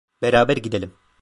[0.21, 0.93] Beraber gidelim.